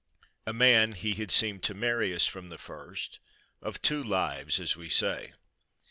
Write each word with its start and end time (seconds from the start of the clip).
A 0.47 0.51
man, 0.51 0.93
he 0.93 1.13
had 1.13 1.29
seemed 1.29 1.61
to 1.61 1.75
Marius 1.75 2.25
from 2.25 2.49
the 2.49 2.57
first, 2.57 3.19
of 3.61 3.79
two 3.83 4.03
lives, 4.03 4.59
as 4.59 4.75
we 4.75 4.89
say. 4.89 5.33